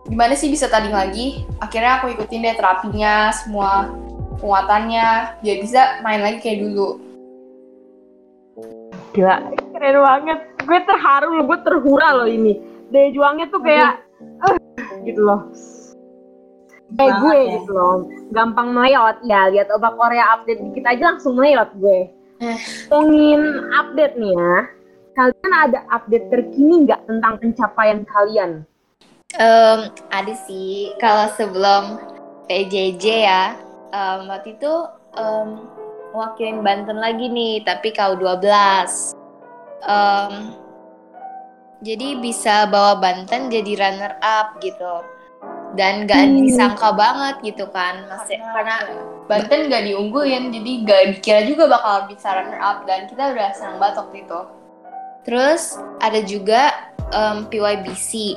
gimana 0.10 0.34
sih 0.34 0.50
bisa 0.50 0.66
tanding 0.68 0.92
lagi. 0.94 1.46
Akhirnya 1.62 2.02
aku 2.02 2.12
ikutin 2.12 2.44
deh 2.44 2.56
terapinya, 2.58 3.30
semua 3.32 3.88
penguatannya, 4.42 5.40
biar 5.46 5.58
bisa 5.62 6.02
main 6.02 6.20
lagi 6.20 6.42
kayak 6.42 6.66
dulu. 6.66 6.98
Gila, 9.14 9.36
keren 9.74 9.98
banget. 10.02 10.40
Gue 10.66 10.80
terharu 10.86 11.30
loh, 11.34 11.46
gue 11.50 11.60
terhura 11.66 12.10
loh 12.14 12.30
ini. 12.30 12.58
Daya 12.90 13.10
juangnya 13.14 13.46
tuh 13.50 13.62
kayak, 13.62 14.02
eh, 14.50 14.58
gitu 15.06 15.22
loh. 15.22 15.42
kayak 16.90 17.22
gue 17.22 17.38
ya. 17.38 17.54
gitu 17.62 17.70
loh 17.70 18.10
gampang 18.34 18.74
melewat 18.74 19.22
ya 19.22 19.46
lihat 19.54 19.70
obat 19.70 19.94
Korea 19.94 20.26
update 20.34 20.58
dikit 20.58 20.90
aja 20.90 21.14
langsung 21.14 21.38
melewat 21.38 21.70
gue 21.78 22.10
Eh. 22.42 22.58
ngomongin 22.90 23.46
update 23.70 24.18
nih 24.18 24.34
ya 24.34 24.56
kalian 25.14 25.54
ada 25.54 25.80
update 25.94 26.34
terkini 26.34 26.90
nggak 26.90 27.06
tentang 27.06 27.38
pencapaian 27.38 28.02
kalian 28.10 28.66
Em, 29.38 29.80
ada 30.10 30.34
sih. 30.50 30.98
Kalau 30.98 31.30
sebelum 31.38 32.02
PJJ 32.50 33.06
ya 33.30 33.54
em, 33.94 34.26
waktu 34.26 34.58
itu 34.58 34.74
em, 35.14 35.70
wakilin 36.18 36.66
Banten 36.66 36.98
lagi 36.98 37.30
nih 37.30 37.62
tapi 37.62 37.94
kau 37.94 38.18
12 38.18 39.14
Em, 39.80 40.52
jadi 41.80 42.18
bisa 42.20 42.68
bawa 42.68 42.98
Banten 42.98 43.48
jadi 43.48 43.78
runner 43.78 44.18
up 44.20 44.58
gitu. 44.60 45.06
Dan 45.78 46.04
gak 46.04 46.26
Hmm. 46.26 46.42
disangka 46.44 46.90
banget 46.92 47.40
gitu 47.46 47.70
kan. 47.70 48.10
Masih 48.10 48.42
karena 48.42 48.82
Banten 49.30 49.70
gak 49.70 49.86
diunggulin 49.86 50.50
jadi 50.50 50.72
gak 50.84 51.02
dikira 51.16 51.42
juga 51.46 51.70
bakal 51.70 52.10
bisa 52.10 52.34
runner 52.34 52.58
up. 52.60 52.84
Dan 52.84 53.06
kita 53.06 53.30
udah 53.32 53.50
senang 53.54 53.78
banget 53.78 53.96
waktu 54.02 54.18
itu. 54.26 54.40
Terus 55.24 55.62
ada 56.02 56.20
juga 56.26 56.74
em, 57.14 57.46
PYBC 57.48 58.36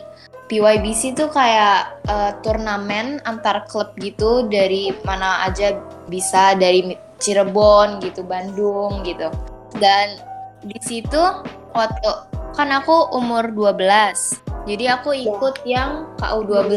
PYBC 0.53 1.17
tuh 1.17 1.33
kayak 1.33 2.05
eh, 2.05 2.37
turnamen 2.45 3.25
antar 3.25 3.65
klub 3.73 3.97
gitu 3.97 4.45
dari 4.53 4.93
mana 5.01 5.49
aja 5.49 5.81
bisa 6.13 6.53
dari 6.53 6.93
Cirebon 7.17 8.05
gitu, 8.05 8.21
Bandung 8.21 9.01
gitu. 9.01 9.33
Dan 9.81 10.21
di 10.61 10.77
situ 10.85 11.41
waktu 11.73 12.11
kan 12.53 12.69
aku 12.69 13.17
umur 13.17 13.49
12. 13.49 14.69
Jadi 14.69 14.85
aku 14.93 15.17
ikut 15.17 15.65
yang 15.65 16.13
KU12. 16.21 16.69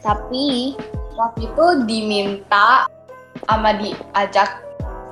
Tapi 0.00 0.78
waktu 1.18 1.50
itu 1.50 1.66
diminta 1.90 2.86
sama 3.50 3.74
diajak 3.74 4.62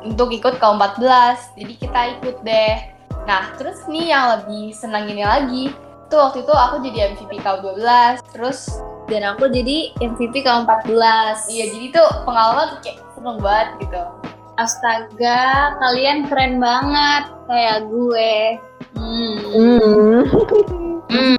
untuk 0.07 0.31
ikut 0.31 0.63
KU14. 0.63 1.59
Jadi 1.59 1.75
kita 1.75 2.01
ikut 2.23 2.37
deh. 2.47 2.77
Nah, 3.27 3.53
terus 3.59 3.83
nih 3.91 4.15
yang 4.15 4.25
lebih 4.39 4.73
senang 4.73 5.05
ini 5.11 5.21
lagi, 5.27 5.65
tuh 6.09 6.19
waktu 6.19 6.45
itu 6.45 6.53
aku 6.53 6.77
jadi 6.85 7.15
MVP 7.15 7.41
KU12 7.45 7.85
terus 8.33 8.81
dan 9.09 9.25
aku 9.25 9.49
jadi 9.49 9.93
MVP 10.01 10.45
KU14 10.45 11.49
iya 11.53 11.65
jadi 11.73 11.87
tuh 11.93 12.09
pengalaman 12.25 12.77
tuh 12.77 12.79
kayak 12.85 12.99
seneng 13.17 13.39
banget 13.41 13.69
gitu 13.85 14.03
Astaga, 14.59 15.79
kalian 15.79 16.27
keren 16.27 16.59
banget 16.59 17.31
kayak 17.47 17.87
gue. 17.87 18.59
Hmm. 18.99 19.39
hmm. 19.55 21.39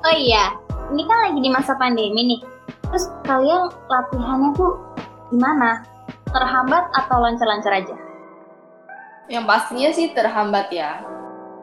Oh 0.00 0.16
iya, 0.16 0.56
ini 0.88 1.04
kan 1.04 1.18
lagi 1.28 1.44
di 1.44 1.52
masa 1.52 1.76
pandemi 1.76 2.24
nih. 2.24 2.40
Terus 2.88 3.12
kalian 3.28 3.68
latihannya 3.92 4.56
tuh 4.56 4.80
gimana? 5.28 5.84
Terhambat 6.32 6.88
atau 6.96 7.20
lancar-lancar 7.20 7.76
aja? 7.76 7.92
yang 9.30 9.46
pastinya 9.46 9.94
sih 9.94 10.10
terhambat 10.10 10.74
ya 10.74 11.06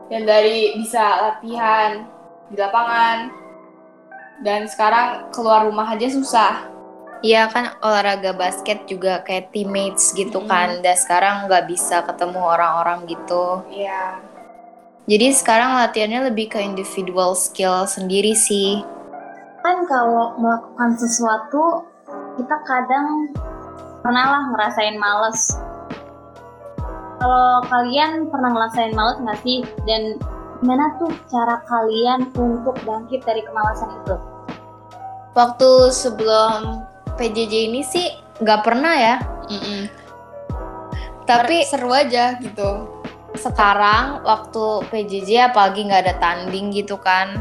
dan 0.07 0.21
dari 0.23 0.75
bisa 0.75 1.03
latihan 1.21 2.07
di 2.47 2.55
lapangan 2.55 3.31
dan 4.41 4.65
sekarang 4.65 5.27
keluar 5.33 5.65
rumah 5.65 5.87
aja 5.89 6.07
susah 6.07 6.75
Iya 7.17 7.49
kan 7.49 7.73
olahraga 7.81 8.29
basket 8.29 8.85
juga 8.85 9.25
kayak 9.25 9.49
teammates 9.49 10.13
gitu 10.13 10.37
Mm. 10.37 10.47
kan 10.47 10.69
dan 10.85 10.93
sekarang 10.93 11.35
nggak 11.49 11.65
bisa 11.65 12.05
ketemu 12.05 12.37
orang-orang 12.37 13.09
gitu 13.09 13.65
Iya. 13.67 14.21
jadi 15.09 15.33
sekarang 15.33 15.81
latihannya 15.81 16.29
lebih 16.29 16.53
ke 16.53 16.61
individual 16.61 17.33
skill 17.33 17.83
sendiri 17.83 18.37
sih 18.37 18.85
Kan 19.57 19.83
kalau 19.83 20.31
melakukan 20.39 20.95
sesuatu, 20.95 21.83
kita 22.39 22.55
kadang 22.63 23.33
pernah 23.99 24.25
lah 24.31 24.43
ngerasain 24.53 24.95
males. 24.95 25.59
Kalau 27.27 27.59
kalian 27.67 28.31
pernah 28.31 28.55
ngerasain 28.55 28.95
males 28.95 29.19
nggak 29.19 29.39
sih? 29.43 29.59
Dan 29.83 30.15
gimana 30.63 30.95
tuh 30.95 31.11
cara 31.27 31.59
kalian 31.67 32.31
untuk 32.39 32.79
bangkit 32.87 33.27
dari 33.27 33.43
kemalasan 33.43 33.91
itu? 33.99 34.15
waktu 35.37 35.93
sebelum 35.93 36.81
PJJ 37.21 37.69
ini 37.69 37.85
sih 37.85 38.09
nggak 38.41 38.65
pernah 38.65 38.93
ya. 38.97 39.15
Tapi 41.29 41.61
seru 41.69 41.93
aja 41.93 42.41
gitu. 42.41 42.89
Sekarang 43.37 44.25
waktu 44.25 44.81
PJJ 44.89 45.53
apalagi 45.53 45.85
nggak 45.85 46.09
ada 46.09 46.15
tanding 46.17 46.73
gitu 46.73 46.97
kan, 46.97 47.37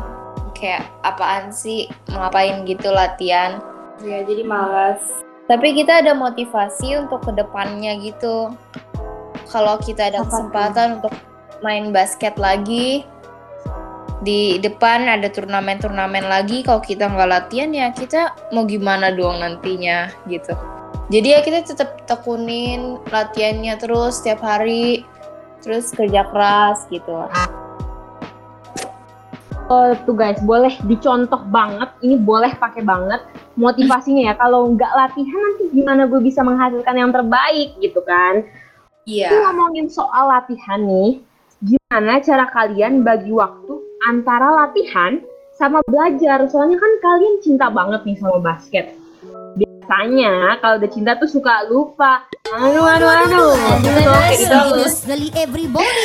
kayak 0.53 0.85
apaan 1.01 1.49
sih 1.49 1.89
ngapain 2.13 2.69
gitu 2.69 2.93
latihan. 2.93 3.65
Ya, 4.05 4.21
jadi 4.21 4.45
males. 4.45 5.01
Tapi 5.49 5.73
kita 5.73 6.05
ada 6.05 6.13
motivasi 6.13 7.01
untuk 7.01 7.25
ke 7.25 7.33
depannya 7.33 7.97
gitu. 8.03 8.53
Kalau 9.47 9.79
kita 9.79 10.11
ada 10.11 10.27
kesempatan 10.27 11.01
untuk 11.01 11.15
main 11.63 11.95
basket 11.95 12.35
lagi, 12.37 13.07
di 14.25 14.57
depan 14.59 15.07
ada 15.07 15.29
turnamen-turnamen 15.29 16.27
lagi. 16.27 16.65
Kalau 16.65 16.81
kita 16.83 17.07
nggak 17.07 17.31
latihan 17.31 17.71
ya 17.71 17.93
kita 17.93 18.35
mau 18.51 18.65
gimana 18.65 19.13
dong 19.13 19.41
nantinya 19.41 20.11
gitu. 20.27 20.57
Jadi 21.07 21.29
ya 21.39 21.41
kita 21.45 21.63
tetap 21.63 22.03
tekunin 22.11 22.99
latihannya 23.15 23.79
terus 23.79 24.19
setiap 24.19 24.43
hari, 24.43 25.07
terus 25.63 25.95
kerja 25.95 26.27
keras 26.27 26.83
gitu. 26.91 27.31
Oh, 29.67 29.91
tuh 30.07 30.15
guys, 30.15 30.39
boleh 30.47 30.75
dicontoh 30.87 31.43
banget. 31.51 31.91
Ini 31.99 32.23
boleh 32.23 32.55
pakai 32.55 32.87
banget 32.87 33.23
motivasinya 33.59 34.31
ya. 34.31 34.35
Kalau 34.39 34.71
nggak 34.75 34.93
latihan 34.95 35.39
nanti 35.43 35.65
gimana 35.75 36.07
gue 36.07 36.23
bisa 36.23 36.43
menghasilkan 36.47 36.95
yang 36.95 37.11
terbaik 37.11 37.75
gitu 37.83 37.99
kan? 38.07 38.47
Iya. 39.07 39.31
Itu 39.31 39.37
ngomongin 39.39 39.87
soal 39.87 40.35
latihan 40.35 40.83
nih, 40.83 41.23
gimana 41.63 42.19
cara 42.27 42.51
kalian 42.51 43.07
bagi 43.07 43.31
waktu 43.31 43.79
antara 44.03 44.67
latihan 44.67 45.23
sama 45.55 45.79
belajar? 45.87 46.43
Soalnya 46.51 46.75
kan 46.75 46.93
kalian 46.99 47.39
cinta 47.39 47.71
banget 47.71 48.03
nih 48.03 48.19
sama 48.19 48.43
basket. 48.43 48.99
Biasanya 49.55 50.59
kalau 50.59 50.83
udah 50.83 50.91
cinta 50.91 51.15
tuh 51.23 51.31
suka 51.31 51.71
lupa. 51.71 52.27
Aduh, 52.51 52.83
aduh, 52.83 53.07
aduh. 53.07 53.55
Gitu, 53.79 54.01
kayak 54.03 54.39
gitu. 54.43 54.59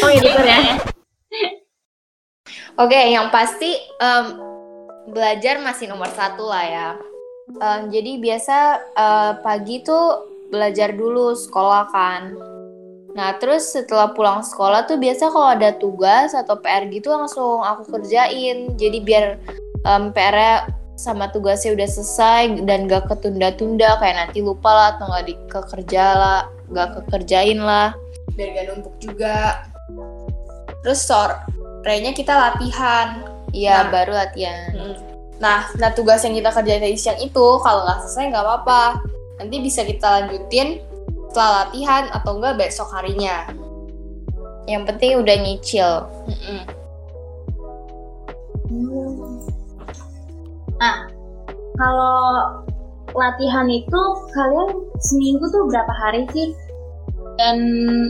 Oh, 0.06 0.10
gitu 0.14 0.42
ya. 0.46 0.62
Oke, 2.78 3.02
yang 3.10 3.34
pasti 3.34 3.82
em, 3.98 4.26
belajar 5.10 5.58
masih 5.58 5.90
nomor 5.90 6.08
satu 6.14 6.46
lah 6.46 6.66
ya. 6.70 6.90
Em, 7.58 7.90
jadi 7.90 8.22
biasa 8.22 8.58
eh, 8.94 9.32
pagi 9.42 9.82
tuh 9.82 10.30
belajar 10.54 10.94
dulu 10.94 11.34
sekolah 11.34 11.90
kan. 11.90 12.38
Nah 13.12 13.36
terus 13.38 13.76
setelah 13.76 14.16
pulang 14.16 14.40
sekolah 14.40 14.88
tuh 14.88 14.96
biasa 14.96 15.28
kalau 15.32 15.52
ada 15.52 15.76
tugas 15.76 16.32
atau 16.32 16.56
PR 16.60 16.88
gitu 16.88 17.12
langsung 17.12 17.60
aku 17.60 18.00
kerjain. 18.00 18.76
Jadi 18.80 18.98
biar 19.04 19.36
em, 19.84 20.04
PR-nya 20.16 20.72
sama 20.96 21.28
tugasnya 21.34 21.74
udah 21.74 21.90
selesai 21.90 22.62
dan 22.64 22.86
gak 22.86 23.10
ketunda-tunda 23.10 23.98
kayak 23.98 24.16
nanti 24.28 24.46
lupa 24.46 24.70
lah 24.70 24.88
atau 24.96 25.10
nggak 25.10 25.26
dikekerja 25.34 26.06
lah, 26.14 26.42
gak 26.70 26.90
kekerjain 27.02 27.58
lah. 27.58 27.98
Biar 28.38 28.54
gak 28.54 28.66
numpuk 28.70 28.96
juga. 29.02 29.66
Terus 30.86 31.02
sorenya 31.02 32.14
kita 32.14 32.32
latihan. 32.32 33.28
Iya, 33.52 33.84
Nah. 33.84 33.90
baru 33.92 34.14
latihan. 34.16 34.72
Nah, 35.42 35.68
nah 35.82 35.90
tugas 35.92 36.22
yang 36.24 36.38
kita 36.38 36.54
kerjain 36.54 36.80
dari 36.80 36.96
siang 36.96 37.18
itu 37.20 37.46
kalau 37.66 37.84
nggak 37.84 38.00
selesai 38.06 38.32
nggak 38.32 38.46
apa-apa. 38.46 39.02
Nanti 39.42 39.58
bisa 39.58 39.82
kita 39.82 40.08
lanjutin 40.22 40.80
setelah 41.32 41.64
latihan 41.64 42.12
atau 42.12 42.36
enggak 42.36 42.60
besok 42.60 42.92
harinya. 42.92 43.48
Yang 44.68 44.84
penting 44.92 45.12
udah 45.24 45.36
nyicil. 45.40 45.92
Mm-mm. 46.28 46.60
Nah, 50.76 51.08
kalau 51.80 52.20
latihan 53.16 53.72
itu 53.72 54.02
kalian 54.36 54.70
seminggu 55.00 55.48
tuh 55.56 55.72
berapa 55.72 55.94
hari 55.96 56.28
sih? 56.36 56.52
Dan 57.40 57.58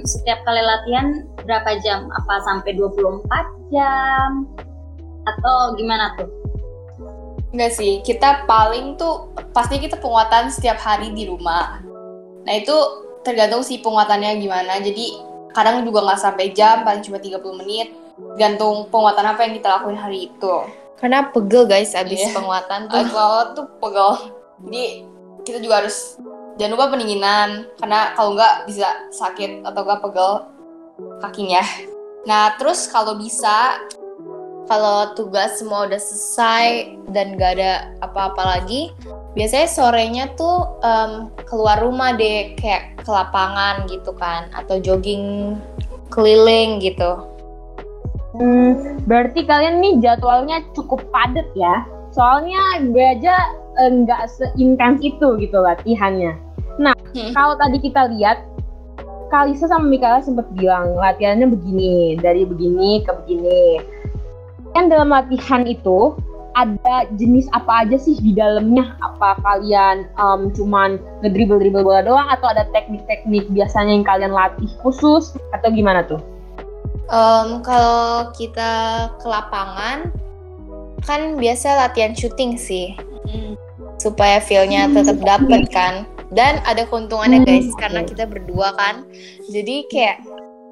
setiap 0.01 0.41
kali 0.41 0.65
latihan 0.65 1.21
berapa 1.45 1.77
jam? 1.85 2.09
Apa 2.25 2.41
sampai 2.41 2.73
24 2.73 3.21
jam? 3.69 4.49
Atau 5.29 5.77
gimana 5.77 6.17
tuh? 6.17 6.25
Enggak 7.53 7.77
sih, 7.77 8.01
kita 8.01 8.49
paling 8.49 8.97
tuh 8.97 9.29
pasti 9.53 9.77
kita 9.77 10.01
penguatan 10.01 10.49
setiap 10.49 10.81
hari 10.81 11.13
di 11.13 11.29
rumah. 11.29 11.85
Nah 12.49 12.53
itu 12.57 12.73
tergantung 13.21 13.61
sih 13.61 13.81
penguatannya 13.81 14.37
gimana. 14.37 14.77
Jadi 14.81 15.17
kadang 15.51 15.83
juga 15.83 16.05
nggak 16.05 16.19
sampai 16.21 16.53
jam, 16.55 16.81
paling 16.85 17.01
cuma 17.05 17.17
30 17.21 17.41
menit. 17.61 17.87
Gantung 18.37 18.87
penguatan 18.91 19.25
apa 19.25 19.45
yang 19.47 19.53
kita 19.57 19.67
lakuin 19.79 19.97
hari 19.97 20.29
itu. 20.29 20.55
Karena 21.01 21.25
pegel 21.33 21.65
guys 21.65 21.97
abis 21.97 22.21
Iya. 22.29 22.33
penguatan 22.37 22.79
tuh. 22.85 22.97
Abis 23.01 23.13
tuh 23.57 23.65
pegel. 23.81 24.11
Jadi 24.61 24.83
kita 25.41 25.57
juga 25.57 25.81
harus 25.81 26.21
jangan 26.61 26.71
lupa 26.77 26.93
pendinginan. 26.93 27.49
Karena 27.81 28.13
kalau 28.13 28.37
nggak 28.37 28.69
bisa 28.69 29.09
sakit 29.09 29.65
atau 29.65 29.81
nggak 29.81 30.01
pegel 30.05 30.31
kakinya. 31.17 31.63
Nah 32.29 32.53
terus 32.61 32.85
kalau 32.85 33.17
bisa 33.17 33.81
kalau 34.69 35.11
tugas 35.17 35.59
semua 35.59 35.89
udah 35.89 35.99
selesai 35.99 36.95
dan 37.11 37.35
gak 37.35 37.59
ada 37.59 37.91
apa-apa 38.05 38.59
lagi, 38.59 38.93
biasanya 39.33 39.67
sorenya 39.67 40.25
tuh 40.37 40.77
um, 40.83 41.33
keluar 41.47 41.81
rumah 41.81 42.13
deh 42.15 42.53
kayak 42.59 42.99
ke 43.01 43.09
lapangan 43.09 43.87
gitu 43.89 44.11
kan 44.15 44.47
atau 44.53 44.77
jogging 44.77 45.57
keliling 46.11 46.79
gitu. 46.83 47.25
Hmm, 48.31 49.03
berarti 49.03 49.43
kalian 49.43 49.83
nih 49.83 49.93
jadwalnya 49.99 50.63
cukup 50.71 51.03
padat 51.11 51.47
ya. 51.51 51.83
Soalnya 52.15 52.79
gue 52.91 53.05
aja 53.19 53.35
eh, 53.79 53.91
nggak 53.91 54.27
seintens 54.31 54.99
itu 55.03 55.27
gitu 55.39 55.57
latihannya. 55.59 56.35
Nah, 56.79 56.95
hmm. 57.15 57.35
kalau 57.35 57.59
tadi 57.59 57.79
kita 57.79 58.07
lihat 58.15 58.39
Kalisa 59.31 59.63
sama 59.71 59.87
Mikaela 59.87 60.19
sempat 60.19 60.43
bilang 60.59 60.91
latihannya 60.99 61.47
begini, 61.47 62.19
dari 62.19 62.43
begini 62.43 62.99
ke 63.07 63.15
begini. 63.23 63.79
Kan 64.71 64.87
dalam 64.87 65.11
latihan 65.11 65.67
itu 65.67 66.15
ada 66.51 67.07
jenis 67.15 67.47
apa 67.55 67.87
aja 67.87 67.95
sih 67.95 68.19
di 68.19 68.35
dalamnya? 68.35 68.95
Apa 69.03 69.39
kalian 69.43 70.07
um, 70.19 70.51
cuman 70.51 70.99
ngedribble-dribble 71.23 71.83
bola 71.83 72.03
doang 72.03 72.27
atau 72.27 72.51
ada 72.51 72.67
teknik-teknik 72.75 73.47
biasanya 73.51 73.91
yang 73.95 74.07
kalian 74.07 74.33
latih 74.35 74.71
khusus 74.83 75.35
atau 75.55 75.67
gimana 75.71 76.03
tuh? 76.03 76.19
Um, 77.11 77.59
kalau 77.63 78.31
kita 78.35 79.11
ke 79.19 79.27
lapangan 79.27 80.11
kan 81.03 81.35
biasa 81.35 81.87
latihan 81.87 82.15
syuting 82.15 82.55
sih. 82.55 82.95
Hmm. 83.27 83.55
Supaya 83.99 84.41
feel-nya 84.41 84.89
tetap 84.89 85.19
dapet 85.21 85.69
kan 85.69 86.09
dan 86.31 86.63
ada 86.63 86.87
keuntungannya 86.87 87.43
hmm, 87.43 87.47
guys 87.47 87.67
hmm, 87.69 87.79
karena 87.79 88.01
kita 88.07 88.23
berdua 88.23 88.71
kan 88.79 89.03
jadi 89.51 89.83
kayak 89.91 90.17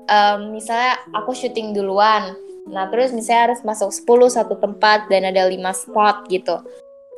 um, 0.07 0.55
misalnya 0.55 0.95
aku 1.11 1.35
syuting 1.35 1.75
duluan 1.75 2.33
nah 2.69 2.85
terus 2.87 3.09
misalnya 3.09 3.51
harus 3.51 3.61
masuk 3.65 3.89
10 3.89 4.29
satu 4.29 4.55
tempat 4.61 5.09
dan 5.09 5.25
ada 5.25 5.49
5 5.49 5.57
spot 5.73 6.29
gitu. 6.29 6.61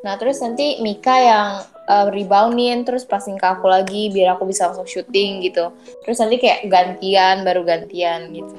Nah 0.01 0.17
terus 0.17 0.41
nanti 0.41 0.81
Mika 0.81 1.13
yang 1.13 1.49
um, 1.85 2.07
reboundin 2.09 2.87
terus 2.87 3.05
passing 3.05 3.37
ke 3.37 3.45
aku 3.45 3.69
lagi 3.69 4.09
biar 4.09 4.39
aku 4.39 4.49
bisa 4.49 4.71
langsung 4.71 4.87
syuting 4.87 5.45
gitu. 5.45 5.69
Terus 6.07 6.17
nanti 6.17 6.41
kayak 6.41 6.71
gantian 6.71 7.45
baru 7.45 7.61
gantian 7.61 8.33
gitu. 8.33 8.55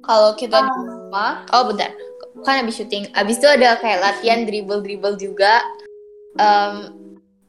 Kalau 0.00 0.32
kita 0.38 0.64
di 0.64 0.72
rumah 0.88 1.44
oh 1.52 1.68
bentar. 1.68 1.92
Kan 2.46 2.62
habis 2.64 2.78
syuting 2.78 3.10
habis 3.12 3.36
itu 3.42 3.48
ada 3.50 3.76
kayak 3.82 4.00
latihan 4.00 4.46
dribble 4.48 4.80
dribble 4.80 5.18
juga. 5.20 5.60
Um, 6.38 6.94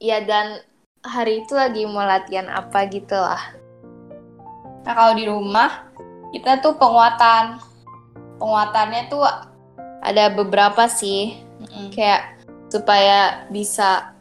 ya 0.01 0.19
dan 0.25 0.65
hari 1.05 1.45
itu 1.45 1.53
lagi 1.55 1.87
mau 1.87 2.03
latihan 2.03 2.49
apa 2.51 2.89
gitu 2.91 3.15
lah. 3.15 3.55
Nah 4.83 4.93
kalau 4.97 5.13
di 5.15 5.29
rumah 5.29 5.87
kita 6.33 6.61
tuh 6.61 6.77
penguatan, 6.77 7.57
penguatannya 8.39 9.11
tuh 9.11 9.23
ada 9.99 10.31
beberapa 10.31 10.87
sih, 10.87 11.37
mm-hmm. 11.59 11.91
kayak 11.93 12.39
supaya 12.71 13.45
bisa 13.51 14.15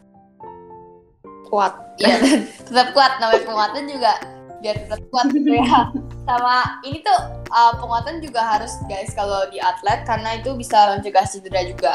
kuat. 1.49 1.73
Ya 1.99 2.19
tetap 2.67 2.95
kuat 2.95 3.19
namanya 3.23 3.43
penguatan 3.47 3.85
juga 3.87 4.13
biar 4.59 4.77
tetap 4.85 5.01
kuat 5.15 5.31
gitu 5.31 5.55
ya. 5.55 5.89
Sama 6.29 6.83
ini 6.85 7.01
tuh 7.01 7.19
uh, 7.55 7.73
penguatan 7.81 8.21
juga 8.21 8.45
harus 8.45 8.75
guys 8.91 9.15
kalau 9.17 9.49
di 9.49 9.57
atlet 9.63 10.05
karena 10.05 10.37
itu 10.37 10.53
bisa 10.59 10.99
mencegah 10.99 11.25
cedera 11.25 11.65
juga. 11.65 11.95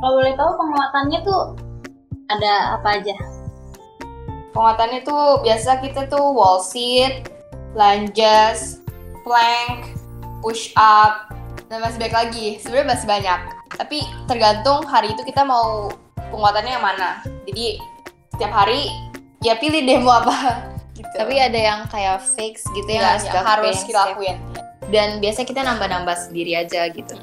Kalau 0.00 0.16
boleh 0.16 0.36
tahu 0.38 0.50
penguatannya 0.56 1.18
tuh 1.26 1.42
ada 2.30 2.78
apa 2.78 3.02
aja? 3.02 3.16
penguatannya 4.50 5.00
tuh 5.06 5.40
biasa 5.46 5.78
kita 5.82 6.10
tuh 6.10 6.34
wall 6.34 6.60
sit, 6.62 7.30
lunges, 7.74 8.82
plank, 9.22 9.94
push 10.40 10.72
up, 10.76 11.30
dan 11.70 11.78
masih 11.80 12.02
banyak 12.02 12.16
lagi. 12.16 12.46
Sebenarnya 12.58 12.88
masih 12.98 13.06
banyak. 13.06 13.40
Tapi 13.78 13.98
tergantung 14.26 14.82
hari 14.90 15.14
itu 15.14 15.22
kita 15.22 15.46
mau 15.46 15.94
penguatannya 16.34 16.72
yang 16.74 16.84
mana. 16.84 17.22
Jadi 17.46 17.78
setiap 18.34 18.52
hari 18.52 18.90
ya 19.40 19.54
pilih 19.56 19.86
deh 19.86 19.98
mau 20.02 20.18
apa. 20.20 20.36
Gitu. 21.00 21.16
Tapi 21.16 21.40
ada 21.40 21.56
yang 21.56 21.80
kayak 21.88 22.20
fix 22.36 22.60
gitu 22.76 22.84
ya, 22.92 23.00
yang 23.00 23.16
harus, 23.16 23.24
ya, 23.24 23.40
harus 23.40 23.76
kita 23.88 24.12
lakuin. 24.12 24.36
Dan 24.92 25.16
biasa 25.16 25.48
kita 25.48 25.64
nambah-nambah 25.64 26.12
sendiri 26.28 26.52
aja 26.60 26.92
gitu. 26.92 27.16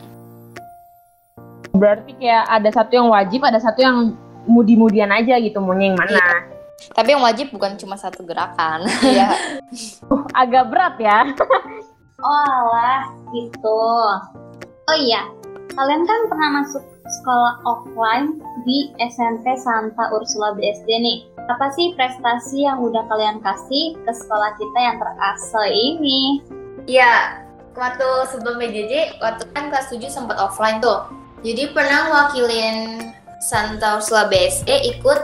Berarti 1.78 2.18
kayak 2.18 2.58
ada 2.58 2.74
satu 2.74 2.98
yang 2.98 3.14
wajib, 3.14 3.46
ada 3.46 3.62
satu 3.62 3.78
yang 3.86 4.18
mudi-mudian 4.50 5.14
aja 5.14 5.38
gitu, 5.38 5.62
maunya 5.62 5.94
yang 5.94 6.00
mana. 6.02 6.10
Iya. 6.10 6.58
Tapi 6.90 7.10
yang 7.14 7.22
wajib 7.22 7.54
bukan 7.54 7.78
cuma 7.78 8.02
satu 8.02 8.26
gerakan. 8.26 8.90
Iya. 9.06 9.38
Agak 10.42 10.74
berat 10.74 10.96
ya. 10.98 11.30
Oh 12.24 12.44
alah, 12.50 13.14
gitu. 13.30 13.82
Oh 14.88 14.98
iya, 14.98 15.30
kalian 15.78 16.08
kan 16.08 16.20
pernah 16.32 16.50
masuk 16.64 16.84
sekolah 17.08 17.64
offline 17.64 18.42
di 18.66 18.92
SMP 19.00 19.56
Santa 19.60 20.10
Ursula 20.12 20.58
BSD 20.58 20.90
nih. 20.90 21.18
Apa 21.48 21.72
sih 21.72 21.96
prestasi 21.96 22.68
yang 22.68 22.84
udah 22.84 23.08
kalian 23.08 23.40
kasih 23.40 23.96
ke 24.04 24.12
sekolah 24.12 24.52
kita 24.60 24.80
yang 24.80 24.98
terasa 25.00 25.62
ini? 25.72 26.44
Iya, 26.88 27.44
waktu 27.78 28.10
sebelum 28.34 28.60
PJJ, 28.60 29.22
waktu 29.24 29.44
kan 29.56 29.72
kelas 29.72 29.88
7 29.94 30.08
sempat 30.12 30.36
offline 30.42 30.84
tuh. 30.84 31.08
Jadi 31.46 31.72
pernah 31.72 32.10
wakilin 32.12 33.08
Santa 33.40 34.02
Ursula 34.02 34.28
BSD 34.28 34.98
ikut 34.98 35.20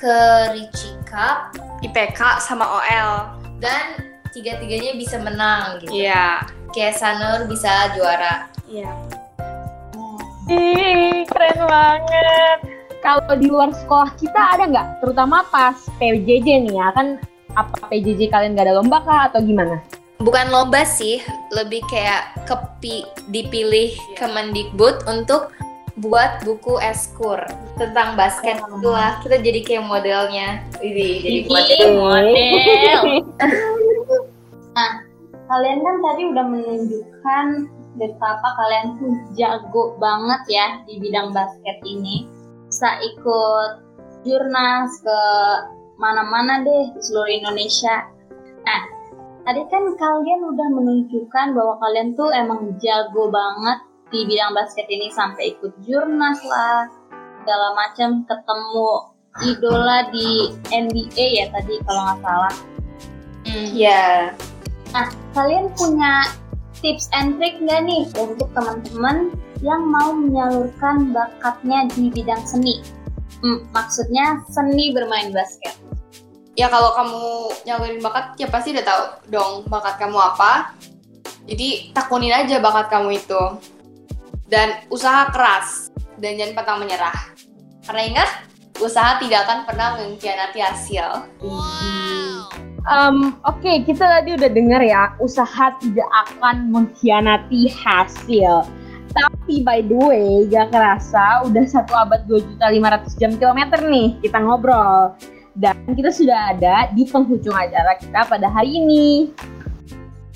ke 0.00 0.16
Ricci 0.56 0.96
Cup, 1.04 1.54
IPK 1.84 2.40
sama 2.40 2.64
OL. 2.64 3.36
Dan 3.60 4.09
tiga-tiganya 4.34 4.94
bisa 4.96 5.16
menang 5.18 5.78
gitu. 5.82 5.92
Iya. 5.94 6.44
Kayak 6.70 6.98
Sanur 6.98 7.46
bisa 7.50 7.92
juara. 7.94 8.50
Iya. 8.70 8.90
Ih, 10.50 11.22
keren 11.30 11.58
banget. 11.66 12.58
Kalau 13.00 13.32
di 13.38 13.46
luar 13.48 13.70
sekolah 13.72 14.10
kita 14.18 14.40
ada 14.58 14.64
nggak? 14.66 14.86
Terutama 15.02 15.46
pas 15.48 15.78
PJJ 15.98 16.68
nih 16.68 16.74
ya, 16.76 16.90
kan 16.92 17.16
apa 17.54 17.90
PJJ 17.90 18.30
kalian 18.30 18.54
gak 18.54 18.66
ada 18.70 18.76
lomba 18.78 19.02
kah 19.02 19.30
atau 19.30 19.40
gimana? 19.42 19.82
Bukan 20.20 20.52
lomba 20.52 20.84
sih, 20.84 21.22
lebih 21.54 21.80
kayak 21.88 22.44
kepi 22.44 23.08
dipilih 23.32 23.96
yeah. 23.96 24.16
Kemendikbud 24.20 25.08
untuk 25.08 25.48
buat 26.00 26.40
buku 26.48 26.80
eskur 26.80 27.44
tentang 27.76 28.16
basket 28.16 28.56
oh. 28.64 28.80
itulah 28.80 29.20
kita 29.20 29.36
jadi 29.36 29.60
kayak 29.60 29.84
modelnya 29.84 30.64
jadi 30.80 31.08
jadi 31.20 31.38
model 31.44 31.88
model 32.00 33.00
nah 34.74 34.92
kalian 35.50 35.82
kan 35.82 35.96
tadi 35.98 36.22
udah 36.30 36.46
menunjukkan 36.46 37.46
betapa 37.98 38.48
kalian 38.54 38.86
tuh 39.02 39.14
jago 39.34 39.98
banget 39.98 40.42
ya 40.46 40.66
di 40.86 41.02
bidang 41.02 41.34
basket 41.34 41.78
ini 41.82 42.30
bisa 42.70 43.02
ikut 43.02 43.70
jurnas 44.22 44.90
ke 45.02 45.20
mana-mana 45.98 46.62
deh 46.62 46.94
di 46.94 47.00
seluruh 47.02 47.34
Indonesia 47.34 48.06
nah 48.62 48.82
tadi 49.42 49.62
kan 49.66 49.90
kalian 49.98 50.40
udah 50.54 50.68
menunjukkan 50.70 51.46
bahwa 51.50 51.74
kalian 51.82 52.14
tuh 52.14 52.30
emang 52.30 52.78
jago 52.78 53.26
banget 53.28 53.78
di 54.10 54.26
bidang 54.26 54.54
basket 54.54 54.86
ini 54.86 55.10
sampai 55.10 55.58
ikut 55.58 55.74
jurnas 55.86 56.38
lah 56.46 56.86
segala 57.40 57.72
macam 57.74 58.22
ketemu 58.26 58.90
idola 59.38 60.10
di 60.10 60.50
NBA 60.68 61.26
ya 61.40 61.46
tadi 61.54 61.78
kalau 61.86 62.02
nggak 62.10 62.18
salah. 62.20 62.54
Hmm. 63.46 63.68
Ya. 63.72 63.88
Yeah. 64.34 64.49
Nah, 64.90 65.06
kalian 65.32 65.70
punya 65.78 66.26
tips 66.82 67.06
and 67.14 67.38
trick 67.38 67.60
nggak 67.62 67.86
nih 67.86 68.02
untuk 68.18 68.50
teman-teman 68.56 69.34
yang 69.60 69.82
mau 69.86 70.10
menyalurkan 70.16 71.12
bakatnya 71.12 71.86
di 71.92 72.10
bidang 72.10 72.42
seni? 72.42 72.80
Hmm, 73.40 73.64
maksudnya 73.70 74.42
seni 74.50 74.90
bermain 74.90 75.30
basket. 75.30 75.76
Ya 76.58 76.66
kalau 76.68 76.92
kamu 76.92 77.24
nyalurin 77.64 78.02
bakat 78.02 78.36
ya 78.36 78.50
pasti 78.50 78.74
udah 78.74 78.84
tahu 78.84 79.04
dong 79.32 79.52
bakat 79.70 79.96
kamu 79.96 80.18
apa. 80.18 80.74
Jadi 81.46 81.94
takunin 81.96 82.34
aja 82.34 82.60
bakat 82.60 82.92
kamu 82.92 83.16
itu 83.16 83.42
dan 84.50 84.82
usaha 84.90 85.30
keras 85.30 85.94
dan 86.18 86.36
jangan 86.36 86.58
pantang 86.58 86.78
menyerah. 86.84 87.16
Karena 87.86 88.02
ingat, 88.04 88.30
usaha 88.82 89.16
tidak 89.22 89.48
akan 89.48 89.58
pernah 89.64 89.88
mengkhianati 89.96 90.60
hasil. 90.60 91.06
Wow. 91.40 92.29
Um, 92.88 93.36
Oke, 93.44 93.60
okay, 93.60 93.76
kita 93.84 94.08
tadi 94.08 94.40
udah 94.40 94.48
dengar 94.48 94.80
ya, 94.80 95.12
usaha 95.20 95.76
tidak 95.84 96.08
akan 96.28 96.72
mengkhianati 96.72 97.68
hasil. 97.68 98.64
Tapi 99.10 99.66
by 99.66 99.82
the 99.84 99.98
way, 99.98 100.46
gak 100.46 100.70
kerasa 100.70 101.42
udah 101.44 101.64
satu 101.66 101.92
abad 101.98 102.24
2 102.30 102.40
juta 102.46 102.66
500 102.70 103.20
jam 103.20 103.32
kilometer 103.36 103.82
nih 103.84 104.16
kita 104.22 104.38
ngobrol. 104.38 105.12
Dan 105.58 105.74
kita 105.98 106.14
sudah 106.14 106.54
ada 106.54 106.88
di 106.94 107.04
penghujung 107.10 107.52
acara 107.52 107.98
kita 107.98 108.22
pada 108.30 108.46
hari 108.48 108.80
ini. 108.80 109.34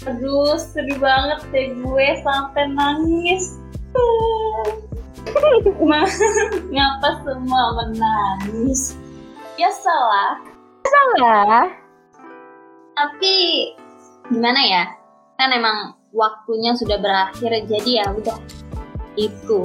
Aduh, 0.04 0.58
sedih 0.58 0.98
banget 0.98 1.40
deh 1.54 1.70
gue 1.80 2.08
sampai 2.26 2.66
nangis. 2.74 3.56
Ngapa 6.74 7.10
semua 7.22 7.64
menangis? 7.78 8.98
Ya 9.54 9.70
salah. 9.70 10.42
Salah. 10.84 11.83
Tapi 12.94 13.34
gimana 14.30 14.60
ya? 14.62 14.84
Kan 15.34 15.50
emang 15.50 15.98
waktunya 16.14 16.78
sudah 16.78 16.98
berakhir 17.02 17.50
jadi 17.66 17.90
ya 18.02 18.06
udah. 18.14 18.38
Itu. 19.18 19.62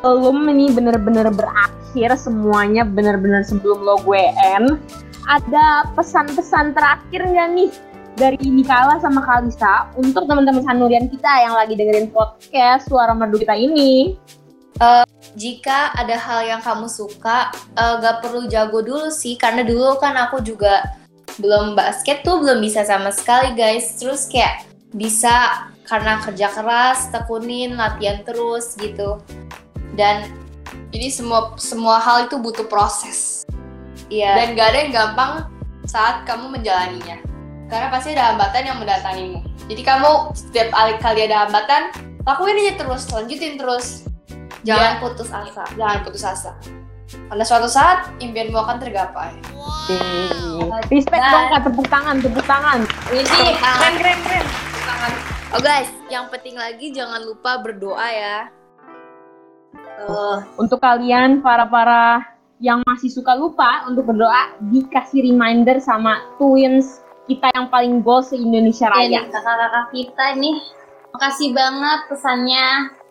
Belum 0.00 0.48
ini 0.48 0.72
bener-bener 0.72 1.28
berakhir 1.28 2.16
semuanya 2.16 2.84
bener-bener 2.88 3.44
sebelum 3.44 3.84
lo 3.84 4.00
gue 4.04 4.24
end. 4.56 4.80
Ada 5.28 5.92
pesan-pesan 5.92 6.72
terakhir 6.72 7.28
nggak 7.28 7.48
nih 7.52 7.70
dari 8.16 8.40
Nikala 8.40 8.96
sama 8.98 9.20
Kalisa 9.22 9.92
untuk 9.94 10.24
teman-teman 10.24 10.64
Sanurian 10.64 11.06
kita 11.12 11.28
yang 11.44 11.54
lagi 11.54 11.76
dengerin 11.76 12.08
podcast 12.08 12.88
Suara 12.88 13.12
Merdu 13.12 13.36
kita 13.36 13.52
ini? 13.52 14.16
Jika 15.38 15.92
ada 15.94 16.14
hal 16.18 16.40
yang 16.46 16.62
kamu 16.62 16.86
suka, 16.86 17.50
eh, 17.74 17.94
gak 17.98 18.22
perlu 18.22 18.46
jago 18.46 18.82
dulu 18.82 19.10
sih, 19.10 19.34
karena 19.34 19.66
dulu 19.66 19.98
kan 19.98 20.14
aku 20.14 20.38
juga 20.42 20.82
belum 21.38 21.78
basket 21.78 22.26
tuh 22.26 22.42
belum 22.42 22.62
bisa 22.62 22.82
sama 22.84 23.10
sekali 23.14 23.54
guys. 23.54 23.98
Terus 23.98 24.26
kayak 24.26 24.66
bisa 24.92 25.66
karena 25.88 26.20
kerja 26.20 26.52
keras, 26.52 27.08
tekunin, 27.14 27.78
latihan 27.78 28.22
terus 28.26 28.76
gitu. 28.76 29.22
Dan 29.94 30.28
Jadi 30.88 31.08
semua 31.08 31.56
semua 31.56 31.96
hal 32.00 32.28
itu 32.28 32.36
butuh 32.40 32.64
proses 32.68 33.44
ya 34.12 34.36
dan 34.36 34.56
gak 34.56 34.68
ada 34.72 34.78
yang 34.84 34.92
gampang 34.92 35.32
saat 35.84 36.24
kamu 36.28 36.60
menjalaninya. 36.60 37.20
Karena 37.68 37.88
pasti 37.92 38.16
ada 38.16 38.32
hambatan 38.32 38.62
yang 38.64 38.78
mendatangimu. 38.80 39.40
Jadi 39.68 39.82
kamu 39.84 40.32
setiap 40.32 40.68
kali 40.72 40.92
kali 41.00 41.20
ada 41.28 41.44
hambatan, 41.44 41.92
lakuin 42.24 42.56
aja 42.64 42.80
terus, 42.80 43.04
lanjutin 43.12 43.60
terus. 43.60 44.08
jangan 44.64 45.00
putus 45.00 45.28
asa. 45.28 45.64
Jangan 45.76 45.98
putus 46.04 46.24
asa. 46.24 46.52
Karena 47.08 47.44
suatu 47.44 47.68
saat 47.68 48.12
impianmu 48.20 48.58
akan 48.58 48.76
tergapai. 48.76 49.32
Respect 50.92 51.24
dong 51.24 51.46
kak, 51.48 51.60
tepuk 51.64 51.86
tangan, 51.88 52.16
tepuk 52.20 52.44
tangan. 52.44 52.84
Ini 53.08 53.24
Keren, 53.24 53.94
keren, 53.96 54.18
keren. 54.20 54.46
Oh 55.56 55.60
guys, 55.64 55.88
yang 56.12 56.28
penting 56.28 56.60
lagi 56.60 56.92
jangan 56.92 57.24
lupa 57.24 57.56
berdoa 57.64 58.08
ya. 58.12 58.52
Tuh. 60.04 60.44
Untuk 60.60 60.76
kalian 60.84 61.40
para-para 61.40 62.20
yang 62.60 62.84
masih 62.84 63.08
suka 63.08 63.32
lupa 63.32 63.88
untuk 63.88 64.04
berdoa, 64.12 64.52
dikasih 64.68 65.24
reminder 65.32 65.80
sama 65.80 66.20
twins 66.36 67.00
kita 67.24 67.48
yang 67.56 67.72
paling 67.72 68.04
goals 68.04 68.28
se-Indonesia 68.32 68.88
Ya 68.88 68.92
Raya. 68.92 69.08
nih 69.08 69.32
kakak-kakak 69.32 69.86
kita 69.92 70.26
nih, 70.36 70.56
makasih 71.16 71.48
banget 71.56 72.00
pesannya. 72.12 72.66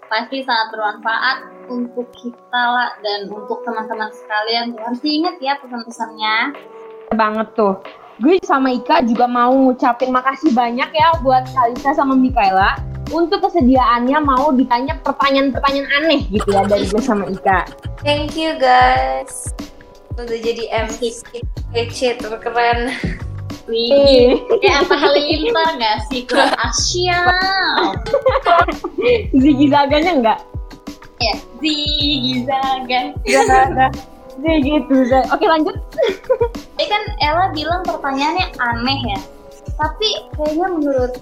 Pasti 0.07 0.37
sangat 0.45 0.67
bermanfaat 0.71 1.37
untuk 1.67 2.07
kita 2.15 2.57
lah 2.57 2.95
dan 2.99 3.27
untuk 3.27 3.61
teman-teman 3.63 4.09
sekalian. 4.09 4.73
Tuh, 4.73 4.81
Harus 4.83 4.99
diingat 4.99 5.35
ya 5.39 5.53
pesan-pesannya. 5.59 6.35
banget 7.13 7.47
tuh. 7.55 7.79
Gue 8.17 8.35
sama 8.41 8.73
Ika 8.73 9.05
juga 9.05 9.29
mau 9.29 9.53
ngucapin 9.53 10.09
makasih 10.09 10.51
banyak 10.51 10.89
ya 10.89 11.07
buat 11.21 11.45
Kalisa 11.47 11.93
sama 11.93 12.17
Mikaela 12.17 12.75
untuk 13.07 13.39
kesediaannya 13.39 14.19
mau 14.19 14.51
ditanya 14.51 14.99
pertanyaan-pertanyaan 14.99 15.87
aneh 16.03 16.25
gitu 16.27 16.49
ya 16.49 16.65
dari 16.65 16.83
gue 16.83 16.99
sama 16.99 17.29
Ika. 17.29 17.63
Thank 18.01 18.35
you 18.35 18.57
guys. 18.59 19.53
Udah 20.17 20.33
jadi 20.33 20.65
MC 20.89 21.21
kece 21.71 22.17
terkeren. 22.17 22.89
Wih, 23.67 24.39
kayak 24.63 24.87
apa 24.87 24.95
halilintar 24.95 25.75
nggak 25.75 25.97
sih? 26.07 26.23
Kurang 26.23 26.55
Asia. 26.55 27.19
Ziggy 29.35 29.67
Zaganya 29.69 30.11
enggak? 30.15 30.39
Ya, 31.17 31.35
Zigizaga. 31.57 32.99
Enggak 33.25 33.61
ada. 33.73 33.87
Ziggy 34.37 34.69
gitu. 34.77 34.95
Zag- 35.09 35.29
Oke 35.33 35.49
lanjut. 35.49 35.73
Tadi 36.77 36.85
kan 36.85 37.03
Ella 37.17 37.49
bilang 37.51 37.81
pertanyaannya 37.81 38.53
aneh 38.61 38.99
ya. 39.09 39.19
Tapi 39.77 40.09
kayaknya 40.37 40.67
menurut 40.69 41.13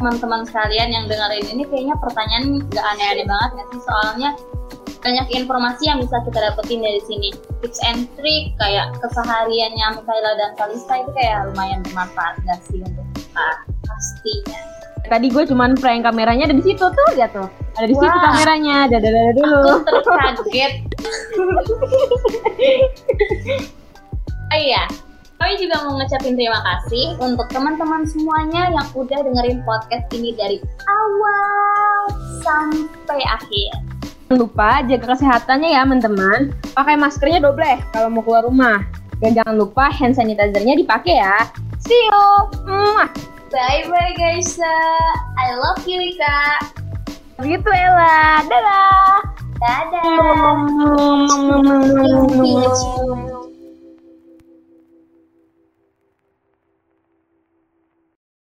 teman-teman 0.00 0.42
sekalian 0.48 0.88
yang 0.88 1.04
dengerin 1.04 1.46
ini 1.52 1.62
kayaknya 1.68 1.96
pertanyaan 2.00 2.64
nggak 2.64 2.86
aneh-aneh 2.96 3.26
banget 3.28 3.50
nggak 3.56 3.68
sih? 3.72 3.80
Soalnya 3.84 4.30
banyak 5.02 5.26
informasi 5.34 5.82
yang 5.84 5.98
bisa 6.00 6.16
kita 6.24 6.38
dapetin 6.40 6.80
dari 6.80 7.00
sini. 7.04 7.28
Tips 7.60 7.80
and 7.84 8.08
trick 8.16 8.56
kayak 8.56 8.88
kesehariannya 9.04 9.86
Mikaela 10.00 10.32
dan 10.40 10.50
Kalista 10.56 10.94
itu 10.96 11.10
kayak 11.12 11.52
lumayan 11.52 11.84
bermanfaat 11.84 12.40
nggak 12.48 12.60
sih 12.72 12.80
untuk 12.80 13.04
kita? 13.16 13.48
Pastinya. 13.84 14.60
Tadi 15.02 15.26
gue 15.28 15.44
cuman 15.44 15.76
prank 15.76 16.08
kameranya 16.08 16.48
ada 16.48 16.56
di 16.56 16.64
situ 16.64 16.84
tuh 16.84 17.08
lihat 17.12 17.36
tuh. 17.36 17.48
Ada 17.78 17.86
di 17.88 17.94
situ 17.96 18.18
kameranya. 18.18 18.76
Dadah 18.92 19.10
dadah 19.10 19.34
dulu. 19.36 19.64
Aku 19.80 20.00
terkaget. 20.04 20.72
oh 24.52 24.58
iya, 24.60 24.84
kami 25.42 25.58
juga 25.58 25.82
mau 25.82 25.98
ngucapin 25.98 26.38
terima 26.38 26.60
kasih 26.62 27.18
untuk 27.18 27.50
teman-teman 27.50 28.06
semuanya 28.06 28.70
yang 28.70 28.86
udah 28.94 29.18
dengerin 29.26 29.58
podcast 29.66 30.06
ini 30.14 30.36
dari 30.38 30.62
awal 30.86 32.00
sampai 32.46 33.20
akhir. 33.26 33.72
Jangan 34.30 34.38
lupa 34.48 34.80
jaga 34.86 35.06
kesehatannya 35.12 35.74
ya 35.74 35.82
teman-teman. 35.82 36.54
Pakai 36.78 36.94
maskernya 36.94 37.42
double 37.42 37.80
kalau 37.90 38.08
mau 38.08 38.22
keluar 38.22 38.46
rumah. 38.46 38.86
Dan 39.18 39.34
jangan 39.34 39.58
lupa 39.58 39.90
hand 39.90 40.14
sanitizer-nya 40.14 40.78
dipakai 40.78 41.18
ya. 41.18 41.50
See 41.82 42.06
you. 42.06 42.26
Mwah. 42.62 43.10
Bye 43.50 43.84
bye 43.90 44.14
guys. 44.14 44.56
I 45.36 45.58
love 45.58 45.82
you 45.84 46.00
Ika. 46.00 46.81
Begitu 47.42 47.70
Ella. 47.74 48.38
Dadah. 48.46 49.18
Dadah. 49.58 50.62
Dadah. 52.30 53.51